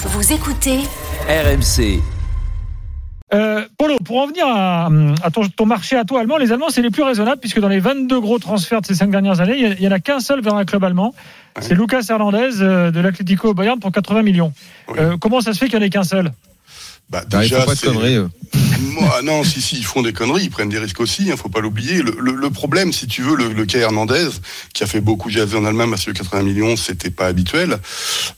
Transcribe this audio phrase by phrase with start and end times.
[0.00, 0.78] Vous écoutez
[1.28, 2.00] RMC.
[3.34, 4.88] Euh, Polo, pour en venir à,
[5.22, 7.68] à ton, ton marché à toi allemand, les Allemands, c'est les plus raisonnables puisque dans
[7.68, 10.40] les 22 gros transferts de ces cinq dernières années, il n'y en a qu'un seul
[10.40, 11.14] vers un club allemand.
[11.60, 14.52] C'est Lucas Hernandez euh, de l'Atlético Bayern pour 80 millions.
[14.96, 16.32] Euh, comment ça se fait qu'il n'y en ait qu'un seul?
[17.10, 18.18] Bah, Ah, il déjà, faut pas de conneries.
[18.78, 21.48] Moi, non, si, si, ils font des conneries, ils prennent des risques aussi, hein, faut
[21.48, 22.00] pas l'oublier.
[22.02, 24.28] Le, le- le problème, si tu veux, le, le cas Hernandez,
[24.72, 27.78] qui a fait beaucoup jaser en Allemagne, parce que 80 millions, c'était pas habituel.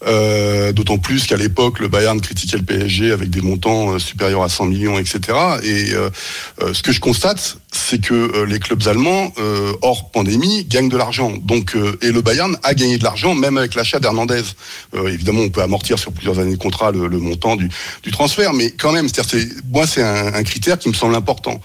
[0.07, 4.43] Euh, D'autant plus qu'à l'époque, le Bayern critiquait le PSG avec des montants euh, supérieurs
[4.43, 5.21] à 100 millions, etc.
[5.63, 6.09] Et euh,
[6.63, 10.89] euh, ce que je constate, c'est que euh, les clubs allemands, euh, hors pandémie, gagnent
[10.89, 11.33] de l'argent.
[11.43, 14.43] Donc, euh, et le Bayern a gagné de l'argent, même avec l'achat d'Hernandez.
[15.07, 17.71] Évidemment, on peut amortir sur plusieurs années de contrat le, montant du,
[18.11, 21.61] transfert, mais quand même, c'est- moi, c'est un, critère qui me semble important.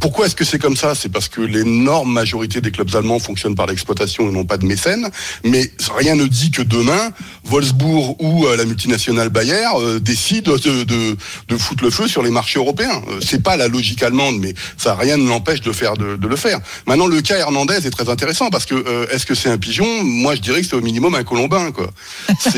[0.00, 0.94] Pourquoi est-ce que c'est comme ça?
[0.94, 4.66] C'est parce que l'énorme majorité des clubs allemands fonctionnent par l'exploitation et non pas de
[4.66, 5.08] mécènes.
[5.44, 7.10] Mais rien ne dit que demain,
[7.44, 9.66] Wolfsburg ou la multinationale Bayer
[10.00, 13.02] décident de, de, foutre le feu sur les marchés européens.
[13.20, 16.36] C'est pas la logique allemande, mais ça rien ne l'empêche de faire de, de le
[16.36, 16.58] faire.
[16.86, 20.04] Maintenant, le cas Hernandez est très intéressant parce que euh, est-ce que c'est un pigeon?
[20.04, 21.88] Moi, je dirais que c'est au minimum un colombin, quoi.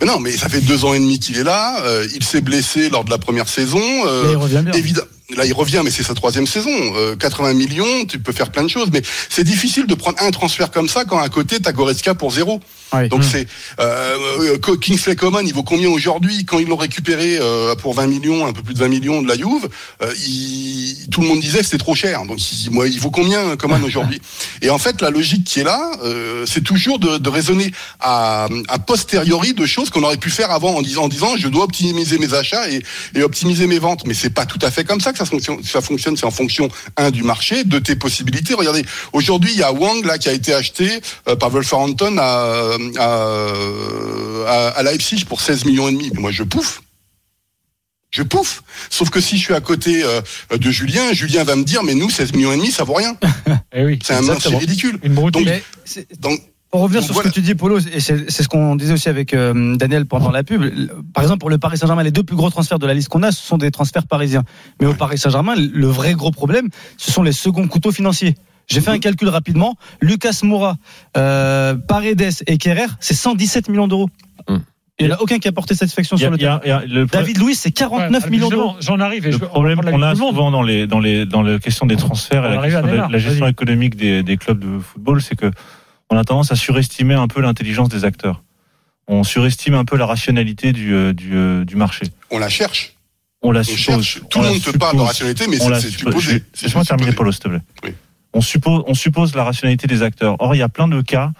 [0.00, 1.80] Mais non, mais ça fait deux ans et demi qu'il est là.
[1.84, 3.80] euh, il s'est blessé lors de la première saison.
[4.06, 4.72] euh, Là, il revient bien.
[4.74, 5.06] Évidemment.
[5.36, 6.70] Là, il revient, mais c'est sa troisième saison.
[6.94, 10.30] Euh, 80 millions, tu peux faire plein de choses, mais c'est difficile de prendre un
[10.30, 12.60] transfert comme ça quand à côté t'as Goretzka pour zéro.
[13.08, 13.28] Donc Mmh.
[13.30, 13.46] c'est
[13.80, 14.16] euh,
[14.66, 16.44] euh, Kingsley Coman, il vaut combien aujourd'hui?
[16.44, 19.28] Quand ils l'ont récupéré euh, pour 20 millions, un peu plus de 20 millions de
[19.28, 19.68] la Juve,
[20.02, 22.24] euh, il- tout le monde disait que c'était trop cher.
[22.26, 24.20] Donc il, moi, il vaut combien Coman aujourd'hui?
[24.62, 28.48] Et en fait, la logique qui est là, euh, c'est toujours de, de raisonner à,
[28.68, 31.64] à posteriori de choses qu'on aurait pu faire avant en disant, en disant je dois
[31.64, 32.82] optimiser mes achats et,
[33.14, 34.04] et optimiser mes ventes.
[34.06, 35.62] Mais c'est pas tout à fait comme ça que ça fonctionne.
[35.64, 38.54] Ça fonctionne, c'est en fonction un du marché, de tes possibilités.
[38.54, 42.76] Regardez, aujourd'hui il y a Wang là qui a été acheté euh, par Wolverhampton à,
[42.98, 43.26] à,
[44.46, 46.10] à, à Leipzig pour 16 millions et demi.
[46.14, 46.82] Mais moi je pouffe.
[48.10, 48.62] Je pouffe.
[48.88, 50.20] Sauf que si je suis à côté euh,
[50.56, 53.16] de Julien, Julien va me dire mais nous 16 millions et demi ça vaut rien.
[53.74, 54.58] Eh oui, C'est un exactement.
[54.58, 54.98] ridicule.
[55.02, 55.14] Une.
[55.14, 55.44] Donc,
[56.20, 57.28] donc pour revenir Donc sur voilà.
[57.30, 60.30] ce que tu dis, Polo, et c'est ce qu'on disait aussi avec euh, Daniel pendant
[60.30, 60.62] la pub.
[61.12, 63.22] Par exemple, pour le Paris Saint-Germain, les deux plus gros transferts de la liste qu'on
[63.22, 64.44] a, ce sont des transferts parisiens.
[64.80, 68.34] Mais au Paris Saint-Germain, le vrai gros problème, ce sont les seconds couteaux financiers.
[68.68, 69.76] J'ai fait un calcul rapidement.
[70.00, 70.76] Lucas Moura,
[71.16, 74.08] euh, Paredes et Kerrer, c'est 117 millions d'euros.
[74.48, 74.62] Hum.
[74.98, 76.58] Il n'y en a aucun qui a porté satisfaction a- sur le il y a-
[76.58, 76.80] terrain.
[76.82, 78.76] il y a le pro- David Louis, c'est 49 Ouais, millions d'euros.
[78.80, 79.26] J'en arrive.
[79.26, 81.96] Et le je- problème qu'on a souvent dans les dans les dans la question des
[81.96, 85.50] transferts On et la question, de- gestion économique des, des clubs de football, c'est que
[86.08, 88.42] on a tendance à surestimer un peu l'intelligence des acteurs.
[89.06, 92.06] On surestime un peu la rationalité du euh, du, euh, du marché.
[92.30, 92.94] on la cherche.
[93.42, 94.02] On la On suppose.
[94.04, 94.20] cherche.
[94.30, 96.14] Tout le monde te parle de rationalité, mais On c'est la c'est suppose.
[96.22, 96.42] supposé.
[96.54, 97.12] Je- Laisse-moi terminer.
[97.12, 97.60] Polo, s'il te plaît.
[97.84, 97.90] Oui.
[98.36, 100.36] On suppose, on suppose la rationalité des acteurs.
[100.40, 101.32] Or, il y a plein de cas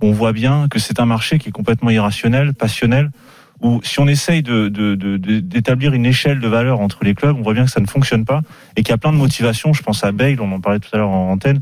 [0.00, 3.10] où on voit bien que c'est un marché qui est complètement irrationnel, passionnel,
[3.60, 7.36] où si on essaye de, de- de- d'établir une échelle de valeur entre les clubs,
[7.36, 8.40] on voit bien que ça ne fonctionne pas
[8.76, 9.72] et qu'il y a plein de motivations.
[9.74, 11.60] Je pense à Bale, on en parlait tout à l'heure en antenne.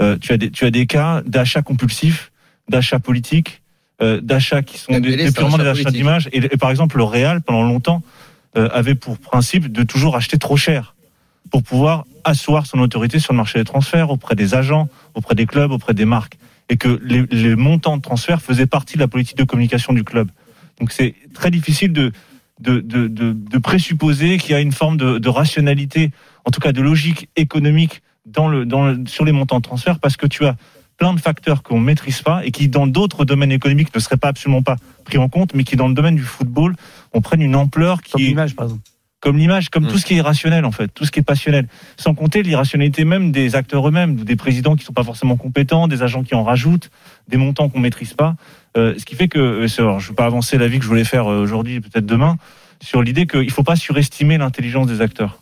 [0.00, 2.32] Euh, tu, as des, tu as des cas d'achats compulsifs,
[2.68, 3.62] d'achats politiques,
[4.02, 6.28] euh, d'achats qui sont des, des purement des achat achats d'image.
[6.32, 8.02] Et, et par exemple, le Real, pendant longtemps,
[8.58, 10.94] euh, avait pour principe de toujours acheter trop cher
[11.50, 15.46] pour pouvoir asseoir son autorité sur le marché des transferts auprès des agents, auprès des
[15.46, 16.38] clubs, auprès des marques.
[16.68, 20.04] Et que les, les montants de transfert faisaient partie de la politique de communication du
[20.04, 20.30] club.
[20.80, 22.12] Donc c'est très difficile de,
[22.60, 26.12] de, de, de, de présupposer qu'il y a une forme de, de rationalité,
[26.44, 29.98] en tout cas de logique économique dans le, dans le, sur les montants de transfert,
[29.98, 30.56] parce que tu as
[30.96, 34.16] plein de facteurs qu'on ne maîtrise pas et qui, dans d'autres domaines économiques, ne seraient
[34.16, 36.76] pas absolument pas pris en compte, mais qui, dans le domaine du football,
[37.12, 38.82] on prenne une ampleur Comme qui est l'image, par exemple.
[39.22, 39.88] Comme l'image, comme Mm.
[39.88, 41.68] tout ce qui est rationnel en fait, tout ce qui est passionnel.
[41.96, 46.02] Sans compter l'irrationalité même des acteurs eux-mêmes, des présidents qui sont pas forcément compétents, des
[46.02, 46.90] agents qui en rajoutent,
[47.28, 48.34] des montants qu'on maîtrise pas.
[48.76, 50.88] Euh, ce qui fait que, euh, alors, je ne vais pas avancer l'avis que je
[50.88, 52.36] voulais faire euh, aujourd'hui, peut-être demain,
[52.80, 55.41] sur l'idée qu'il ne faut pas surestimer l'intelligence des acteurs.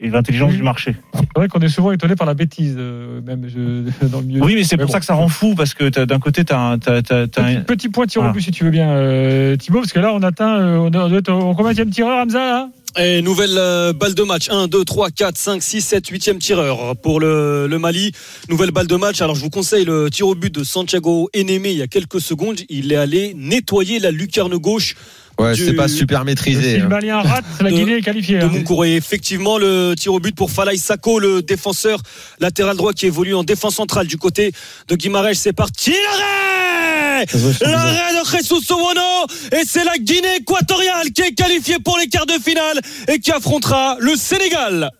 [0.00, 0.94] Et l'intelligence du marché.
[1.14, 4.40] C'est vrai qu'on est souvent étonné par la bêtise, euh, même je- dans le milieu.
[4.42, 4.92] Oui, mais c'est pour bon.
[4.92, 7.42] ça que ça rend fou, parce que d'un côté, tu as, un- t'as- t'as- t'as
[7.42, 9.98] Petit, un- petit point tir au but, si tu veux bien, euh, Thibaut, parce que
[9.98, 12.68] là, on atteint, euh, on, doit être au combien tireur, Hamza, là?
[12.98, 14.50] Et nouvelle euh, balle de match.
[14.50, 18.12] 1, 2, 3, 4, 5, 6, 7, 8e tireur pour le, le Mali.
[18.50, 19.22] Nouvelle balle de match.
[19.22, 22.20] Alors je vous conseille le tir au but de Santiago Enemé il y a quelques
[22.20, 22.58] secondes.
[22.68, 24.94] Il est allé nettoyer la lucarne gauche
[25.38, 26.76] Ouais, c'est pas super Si maîtrisé.
[26.78, 26.88] le hein.
[26.88, 28.38] Malien rate, la De- Guinée est qualifiée.
[28.38, 28.48] de hein.
[28.52, 28.84] Moncourt.
[28.84, 32.00] Et effectivement, le tir au but pour Falay Sako, le défenseur
[32.38, 34.52] latéral droit qui évolue en défense centrale du côté
[34.88, 35.34] de Guimarães.
[35.34, 35.92] C'est parti.
[35.92, 37.26] L'arrêt
[37.60, 42.26] L'arrêt de Jesus Owono et c'est la Guinée équatoriale qui est qualifiée pour les quarts
[42.26, 44.90] de finale et qui affrontera le Sénégal.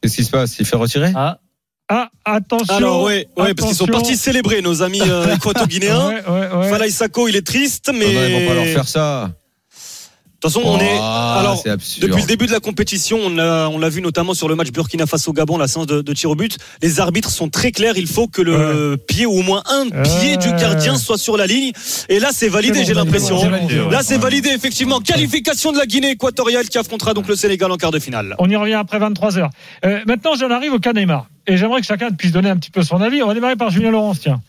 [0.00, 0.56] Qu'est-ce qui se passe?
[0.60, 1.12] Il fait retirer?
[1.16, 1.38] Ah,
[1.90, 2.74] Ah, attention.
[2.74, 6.08] Alors oui, ouais, parce qu'ils sont partis célébrer nos amis euh, équato-guinéens.
[6.08, 6.68] Ouais, ouais, ouais.
[6.70, 9.30] Falay Sako, il est triste, mais Ah non, Ils vont pas leur faire ça.
[10.40, 11.62] De toute façon, on est Ah, alors.
[11.64, 14.70] Depuis le début de la compétition, on l'a, on l'a vu notamment sur le match
[14.70, 16.56] Burkina Faso-Gabon, la séance de, de tir au but.
[16.80, 17.94] Les arbitres sont très clairs.
[17.96, 21.46] Il faut que le pied ou au moins un pied du gardien soit sur la
[21.48, 21.72] ligne.
[22.08, 23.40] Et là, c'est validé, bon, j'ai l'impression.
[23.40, 23.90] c'est validé, ouais.
[23.90, 25.00] Là, c'est validé, effectivement.
[25.00, 28.36] Qualification de la Guinée équatoriale qui affrontera donc le Sénégal en quart de finale.
[28.38, 29.50] On y revient après 23 heures.
[29.84, 31.26] Euh, maintenant, j'en arrive au cas Neymar.
[31.48, 33.22] Et j'aimerais que chacun puisse donner un petit peu son avis.
[33.22, 34.40] On va démarrer par Julien Laurence, tiens.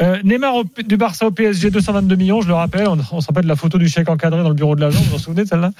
[0.00, 2.86] Euh, Neymar du Barça au PSG, 222 millions, je le rappelle.
[2.86, 4.98] On, on se rappelle de la photo du chèque encadré dans le bureau de l'agent.
[4.98, 5.70] Vous vous en souvenez de celle-là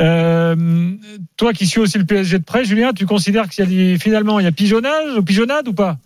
[0.00, 0.90] Euh,
[1.36, 4.40] Toi qui suis aussi le PSG de près, Julien, tu considères qu'il y a finalement
[4.40, 5.96] il y a pigeonnage ou pigeonnade ou pas?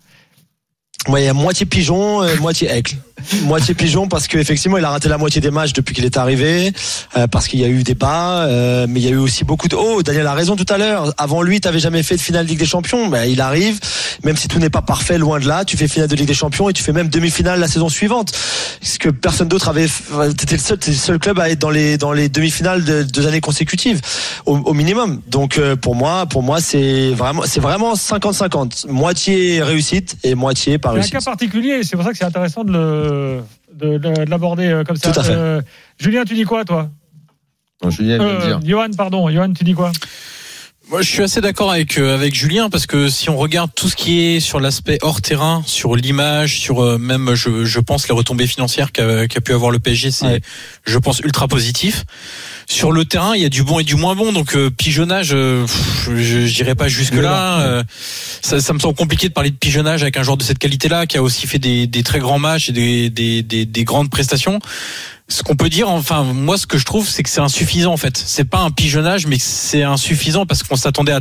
[1.07, 2.91] Ouais, il y a moitié pigeon, euh, moitié aigle.
[3.43, 6.71] moitié pigeon parce qu'effectivement, il a raté la moitié des matchs depuis qu'il est arrivé,
[7.17, 9.43] euh, parce qu'il y a eu des bas, euh, mais il y a eu aussi
[9.43, 10.03] beaucoup de hauts.
[10.03, 11.13] Daniel a raison tout à l'heure.
[11.17, 13.07] Avant lui, tu jamais fait de finale de Ligue des Champions.
[13.07, 13.79] Ben, il arrive,
[14.23, 16.33] même si tout n'est pas parfait, loin de là, tu fais finale de Ligue des
[16.33, 18.31] Champions et tu fais même demi-finale la saison suivante.
[18.81, 19.87] Ce que personne d'autre avait.
[20.37, 23.03] T'étais le seul, t'étais le seul club à être dans les dans les demi-finales de
[23.03, 23.99] deux années consécutives,
[24.45, 25.21] au, au minimum.
[25.27, 30.77] Donc euh, pour moi, pour moi, c'est vraiment c'est vraiment 50-50, moitié réussite et moitié
[30.77, 31.13] pas C'est un réussite.
[31.13, 31.81] cas particulier.
[31.83, 35.11] C'est pour ça que c'est intéressant de le- de, de- de l'aborder euh, comme ça.
[35.11, 35.33] Tout à fait.
[35.33, 35.61] Euh,
[35.99, 36.89] Julien, tu dis quoi, toi?
[37.83, 38.59] Non, Julien euh.
[38.63, 39.29] Johan, pardon.
[39.29, 39.91] Johan, tu dis quoi?
[40.89, 43.89] Moi, je suis assez d'accord avec euh, avec Julien parce que si on regarde tout
[43.89, 48.07] ce qui est sur l'aspect hors terrain, sur l'image, sur euh, même je, je pense
[48.07, 50.41] les retombées financières qu'a qu'a pu avoir le PSG, c'est Ouais.
[50.85, 52.05] je pense ultra positif.
[52.69, 55.31] Sur le terrain, il y a du bon et du moins bon, donc euh, pigeonnage,
[55.33, 57.83] euh, pff, je je dirais pas jusque là.
[58.41, 61.05] ça, ça me semble compliqué de parler de pigeonnage avec un joueur de cette qualité-là
[61.05, 64.09] qui a aussi fait des, des très grands matchs et des, des, des, des grandes
[64.09, 64.59] prestations.
[65.29, 67.97] Ce qu'on peut dire, enfin moi, ce que je trouve, c'est que c'est insuffisant en
[67.97, 68.17] fait.
[68.17, 71.19] C'est pas un pigeonnage, mais c'est insuffisant parce qu'on s'attendait à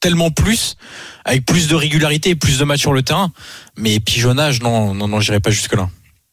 [0.00, 0.76] tellement plus,
[1.24, 3.32] avec plus de régularité et plus de matchs sur le terrain.
[3.78, 5.88] Mais pigeonnage, non, non, non, j'irai pas jusque là.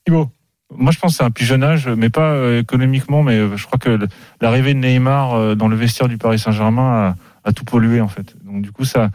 [0.06, 0.30] Thibaut
[0.76, 3.80] Moi, je pense que c'est un pigeonnage, mais pas euh, économiquement, mais euh, je crois
[3.80, 3.98] que
[4.42, 7.16] l'arrivée de Neymar euh, dans le vestiaire du Paris Saint-Germain
[7.46, 8.36] a, tout pollué, en fait.
[8.44, 9.12] Donc, du coup, ça,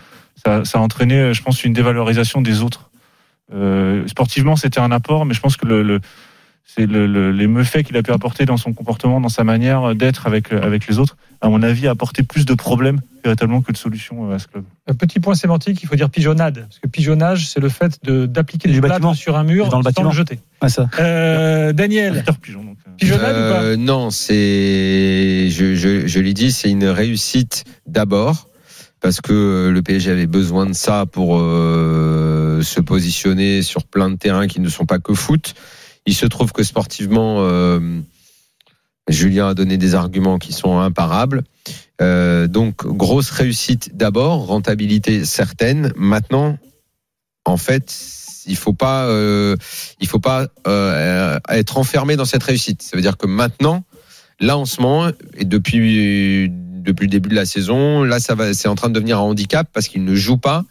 [0.46, 2.90] a entraîné, je pense, une dévalorisation des autres.
[4.06, 6.00] Sportivement, c'était un apport, mais je pense que le-
[6.70, 9.94] c'est le, le- les méfaits qu'il a pu apporter dans son comportement, dans sa manière
[9.94, 13.62] d'être avec, euh, avec les autres, à mon avis, a apporté plus de problèmes véritablement
[13.62, 14.64] que de solutions euh, à ce club.
[14.86, 16.66] Un petit point sémantique, il faut dire pigeonnade.
[16.68, 19.14] Parce que pigeonnage, c'est le fait de- d'appliquer Du plâtre bâtiment.
[19.14, 20.10] sur un mur Dans le sans bâtiment.
[20.10, 20.40] le jeter.
[20.62, 20.88] ouais, ça.
[21.00, 22.90] Euh, Daniel, Peter Pigeon, donc, euh.
[22.98, 28.48] pigeonnade ou pas non, c'est, je, je, je l'ai dit, c'est une réussite d'abord
[29.00, 34.16] parce que le PSG avait besoin de ça pour euh, se positionner sur plein de
[34.16, 35.54] terrains qui ne sont pas que foot.
[36.08, 38.00] Il se trouve que sportivement, euh,
[39.08, 41.44] Julien a donné des arguments qui sont imparables.
[42.00, 45.92] Euh, donc grosse réussite d'abord, rentabilité certaine.
[45.96, 46.56] Maintenant,
[47.44, 47.94] en fait,
[48.46, 49.54] il faut pas, euh,
[50.00, 50.46] il faut pas
[51.50, 52.80] être enfermé dans cette réussite.
[52.80, 53.84] Ça veut dire que maintenant,
[54.40, 58.74] là en ce moment et depuis depuis le début de la saison, là c'est en
[58.76, 60.64] train de devenir un handicap parce qu'il ne joue pas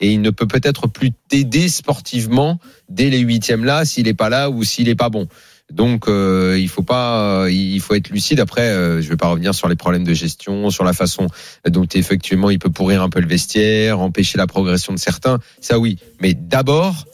[0.00, 2.58] et il ne peut peut-être plus t'aider sportivement
[2.88, 5.28] dès les huitièmes là s'il est pas là ou s'il est pas bon.
[5.72, 8.38] Donc euh, il faut pas, euh, il faut être lucide.
[8.38, 11.26] Après, euh, je vais pas revenir sur les problèmes de gestion, sur la façon
[11.68, 15.38] dont effectivement il peut pourrir un peu le vestiaire, empêcher la progression de certains.
[15.60, 17.06] Ça oui, mais d'abord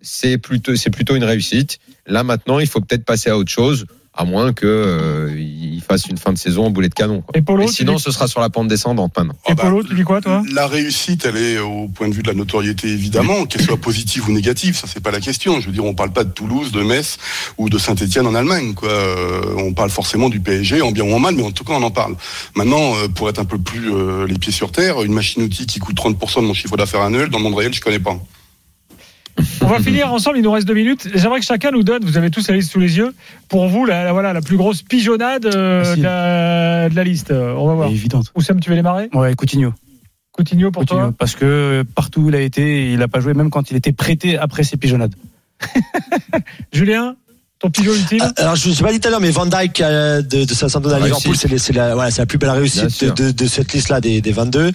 [0.00, 1.78] c'est plutôt c'est plutôt une réussite.
[2.06, 3.84] Là maintenant, il faut peut-être passer à autre chose,
[4.18, 7.20] à moins que euh, il fasse une fin de saison en boulet de canon.
[7.22, 7.38] Quoi.
[7.38, 9.36] Et Polo, Et sinon, dis- ce sera sur la pente descendante maintenant.
[9.48, 10.42] Et Polo, tu dis quoi, toi?
[10.52, 14.28] La réussite, elle est au point de vue de la notoriété, évidemment, qu'elle soit positive
[14.28, 15.60] ou négative, ça c'est pas la question.
[15.60, 17.16] Je veux dire, on parle pas de Toulouse, de Metz
[17.58, 18.88] ou de Saint-Etienne en Allemagne, quoi.
[18.90, 21.74] Euh, on parle forcément du PSG, en bien ou en mal, mais en tout cas
[21.74, 22.16] on en parle.
[22.56, 25.64] Maintenant, euh, pour être un peu plus euh, les pieds sur terre, une machine outil
[25.66, 28.18] qui coûte 30% de mon chiffre d'affaires annuel, dans le monde réel, je connais pas.
[29.62, 31.08] On va finir ensemble, il nous reste deux minutes.
[31.14, 33.14] J'aimerais que chacun nous donne, vous avez tous la liste sous les yeux,
[33.48, 37.30] pour vous, la, la- voilà, la plus grosse pigeonnade euh, de, la, de la liste.
[37.30, 37.90] Euh, On va voir.
[37.90, 38.32] Évidente.
[38.34, 39.72] Oussam, tu veux démarrer Ouais, Coutinho.
[40.32, 41.00] Coutinho pour Coutinho.
[41.00, 41.14] toi?
[41.18, 43.92] Parce que partout où il a été, il a pas joué, même quand il était
[43.92, 45.14] prêté après ses pigeonnades.
[46.72, 47.16] Julien
[47.60, 49.44] Ton pigeon ultime Ah, Alors, je ne sais pas dit tout à l'heure, mais Van
[49.46, 51.24] Dyke euh, de, de Southampton à Réussite.
[51.26, 53.14] Liverpool, c'est la, voilà, c'est la plus belle réussite de, sûr.
[53.14, 54.70] de, de cette liste-là des, des 22.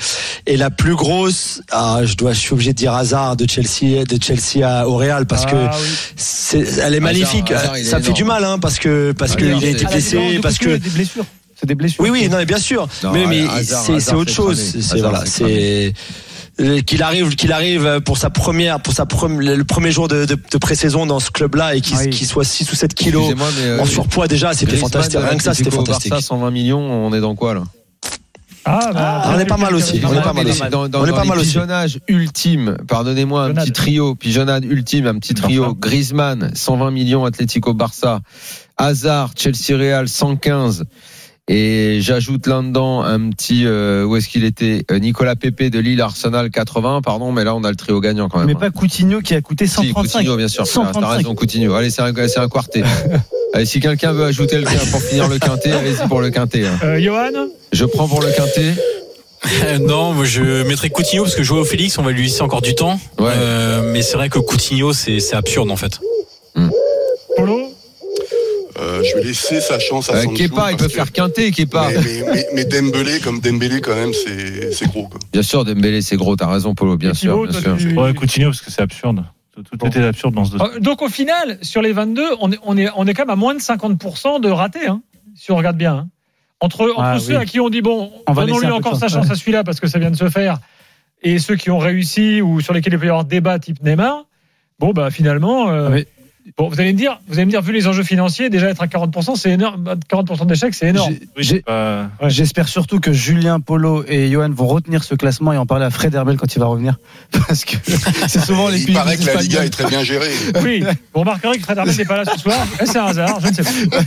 [0.48, 4.04] Et la plus grosse, ah, je dois, je suis obligé de dire Hazard de Chelsea,
[4.04, 5.88] de Chelsea à, au Real parce que Ah oui.
[6.18, 7.52] c'est, elle est magnifique.
[7.52, 8.16] Hazard, est ça me fait énorme.
[8.18, 10.76] du mal, hein, parce que parce Ah, qu'il a été Ah, blessé, de parce que
[10.76, 11.26] des blessures.
[11.58, 12.04] C'est des blessures.
[12.04, 12.90] oui, oui, non, mais bien sûr.
[13.04, 14.60] Non, mais mais c'est, autre chose.
[14.82, 15.92] C'est voilà, c'est euh,
[16.86, 20.36] qu'il arrive, qu'il arrive pour sa première, pour sa prom- le premier jour de, de,
[20.52, 22.14] de pré-saison dans ce club-là et qu'il, Oui.
[22.14, 25.20] soit 6 ou 7 kilos mais, euh, en surpoids déjà, c'était fantastique.
[25.20, 26.12] Rien que ça, c'était fantastique.
[26.12, 27.64] Barça, 120 millions, on est dans quoi là?
[28.66, 30.62] Ah, bah, on est pas mal aussi, on est pas mal aussi.
[30.72, 31.48] Dans, dans, On est dans pas les mal aussi.
[31.50, 35.74] pigeonnages ultimes, pardonnez-moi, un petit trio, pigeonnade ultime, un petit trio.
[35.76, 38.22] Griezmann, 120 millions, Atlético Barça,
[38.78, 40.86] Hazard, Chelsea Real, 115.
[41.50, 46.00] Et j'ajoute là-dedans un petit, euh, où est-ce qu'il était Euh, Nicolas Pepe de Lille,
[46.00, 48.48] Arsenal, 80, pardon, mais là on a le trio gagnant quand même.
[48.48, 48.60] Mais hein.
[48.60, 50.20] pas Coutinho qui a coûté Si, 135.
[50.20, 50.64] Coutinho, bien sûr.
[50.64, 51.18] T'as 135.
[51.18, 51.74] raison, Coutinho.
[51.74, 52.84] Allez, c'est un, c'est un quartet.
[53.54, 56.66] Allez, si quelqu'un veut ajouter le pour finir le quintet, allez-y pour le quintet.
[56.66, 56.80] hein.
[56.84, 57.50] Euh, Johan?
[57.72, 58.74] Je prends pour le quintet.
[59.66, 62.42] Euh, non, moi je mettrais Coutinho parce que jouer au Félix, on va lui laisser
[62.42, 62.98] encore du temps.
[63.20, 63.30] Ouais.
[63.36, 66.00] Euh, mais c'est vrai que Coutinho, c'est c'est absurde en fait.
[66.58, 66.68] Euh,
[69.04, 70.36] je vais laisser sa chance à Euh, Sancho.
[70.36, 71.90] Kepa, il peut que- faire quintet, Kepa.
[71.90, 75.08] Mais, mais, mais, mais Dembélé, comme Dembélé, quand même, c'est c'est gros.
[75.08, 75.20] Quoi.
[75.32, 77.78] Bien sûr, Dembélé, c'est gros, t'as raison, Polo, bien sûr, Thibaut, bien sûr.
[77.78, 79.24] tu- Ouais, Coutinho, parce que c'est absurde.
[79.56, 79.88] Tout, Bon.
[79.88, 80.76] était absurde dans ce dossier.
[80.78, 83.30] Euh, Donc au final, sur les 22, on est, on est, on est quand même
[83.30, 85.02] à moins de 50% de ratés, hein,
[85.36, 85.94] si on regarde bien.
[85.94, 86.08] hein.
[86.60, 87.36] Entre, entre Ah, ceux oui.
[87.36, 89.32] à qui on dit, bon, On va donnons-lui encore sa chance, chance ouais.
[89.34, 90.58] à celui-là parce que ça vient de se faire,
[91.22, 94.26] et ceux qui ont réussi ou sur lesquels il peut y avoir débat type Neymar,
[94.80, 96.08] bon, bah finalement, euh, Ah, mais-
[96.58, 98.82] bon, vous allez me dire, vous allez me dire, vu les enjeux financiers, déjà être
[98.82, 101.14] à 40%, c'est énorme, 40% d'échecs, c'est énorme.
[101.38, 102.30] Ouais.
[102.30, 105.90] J'espère surtout que Julien, Polo et Johan vont retenir ce classement et en parler à
[105.90, 106.98] Fred Herbel quand il va revenir.
[107.48, 107.76] Parce que
[108.28, 110.32] c'est souvent les Il paraît que la Liga est très bien gérée.
[110.64, 110.84] Oui,
[111.14, 113.54] vous remarquerez que Fred Hermel n'est pas là ce soir, c'est un hasard, je ne
[113.54, 113.98] sais pas.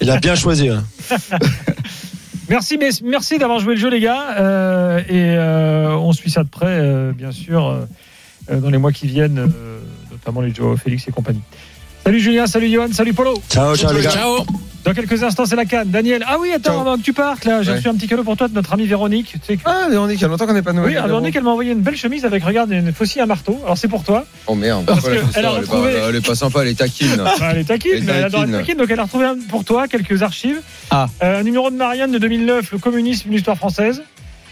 [0.00, 0.68] Il a bien choisi.
[0.68, 0.84] hein.
[2.48, 4.36] Merci, merci d'avoir joué le jeu, les gars.
[4.38, 7.76] Euh, et euh, on suit ça de près, euh, bien sûr,
[8.52, 9.48] dans les mois qui viennent, euh,
[10.26, 11.40] notamment les Joe Félix et compagnie.
[12.04, 13.34] Salut Julien, salut Johan, salut Polo.
[13.50, 14.10] Ciao, ciao les gars.
[14.10, 14.38] Ciao
[14.84, 15.90] Dans quelques instants, c'est la canne.
[15.90, 16.24] Daniel.
[16.28, 16.80] Ah oui, attends, Ciao.
[16.80, 17.76] avant que tu partes, là, j'ai Ouais.
[17.78, 19.32] reçu un petit cadeau pour toi de notre amie Véronique.
[19.32, 20.90] Tu sais que- Ah, Véronique, il y a longtemps qu'on n'est pas nouvelle.
[20.90, 23.58] Oui, alors, Véronique, elle m'a envoyé une belle chemise avec, regarde, une faucille à marteau.
[23.64, 24.24] Alors c'est pour toi.
[24.46, 26.26] Oh merde, Parce pourquoi que elle fait elle a elle, est retrouvé- pas, elle est
[26.26, 27.22] pas sympa, elle est taquine.
[27.50, 28.58] Elle est taquine, Elle est mais elle adore être taquine.
[28.66, 28.76] taquine.
[28.78, 30.60] Donc elle a retrouvé un- pour toi quelques archives.
[30.90, 31.08] Ah.
[31.24, 34.02] Euh, un numéro de Marianne de 2009, le communisme, l'histoire française.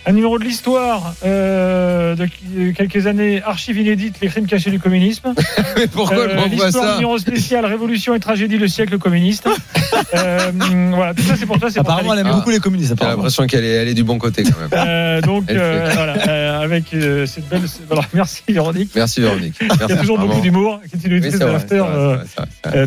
[0.07, 2.27] Un numéro de l'histoire euh, de
[2.73, 5.33] quelques années, archives inédites, les crimes cachés du communisme.
[5.79, 9.49] Mais pourquoi Euh, L'histoire ça numéro spécial, révolution et tragédie, le siècle communiste.
[10.15, 10.51] euh,
[10.91, 11.71] voilà, tout ça c'est pour toi.
[11.71, 12.37] c'est pour Apparemment, ta elle aime Ah.
[12.37, 12.95] beaucoup les communistes.
[13.01, 14.69] J'ai l'impression qu'elle est, elle est du bon côté quand même.
[14.75, 17.63] Euh, donc euh, voilà, euh, avec euh, cette belle.
[17.89, 18.91] Voilà, merci Véronique.
[18.95, 19.55] Merci Véronique.
[19.61, 21.83] Il y a toujours beaucoup d'humour, qui est une Oui, de l'after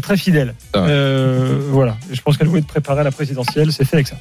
[0.04, 0.54] très fidèle.
[0.76, 4.18] Euh, voilà, je pense qu'elle voulait te préparer à la présidentielle, c'est fait avec ça.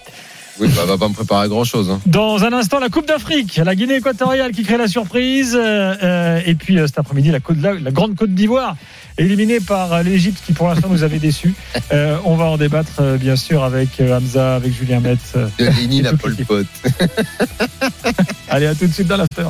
[0.58, 1.90] Oui, bah, va pas me préparer grand chose.
[1.90, 2.00] Hein.
[2.06, 5.54] Dans un instant, la Coupe d'Afrique, la Guinée équatoriale qui crée la surprise.
[5.54, 8.76] euh, euh, et puis euh, cet après-midi, la, côte, la, la grande Côte d'Ivoire,
[9.18, 11.54] éliminée par l'Égypte qui pour l'instant nous avait déçus.
[11.92, 15.20] Euh, on va en débattre euh, bien sûr avec euh, Hamza, avec Julien Metz.
[15.36, 15.46] euh.
[15.58, 16.46] De Lénine à l'équipe.
[16.46, 16.66] Pot.
[18.48, 19.46] Allez, à tout de suite dans l'after.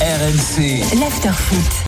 [0.00, 1.00] RMC.
[1.00, 1.74] L'afterfoot.